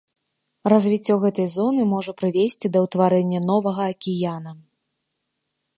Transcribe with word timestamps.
Развіццё 0.73 1.17
гэтай 1.25 1.47
зоны 1.55 1.81
можа 1.93 2.11
прывесці 2.23 2.67
да 2.77 2.83
ўтварэння 2.85 3.39
новага 3.53 3.81
акіяна. 3.93 4.51